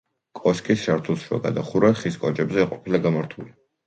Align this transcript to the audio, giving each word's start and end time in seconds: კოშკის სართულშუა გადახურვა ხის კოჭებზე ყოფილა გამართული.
კოშკის 0.37 0.85
სართულშუა 0.85 1.39
გადახურვა 1.43 1.91
ხის 1.99 2.17
კოჭებზე 2.23 2.65
ყოფილა 2.73 3.01
გამართული. 3.05 3.51